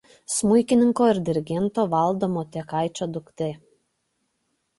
[0.35, 3.51] Smuikininko ir dirigento Vlado Motiekaičio duktė.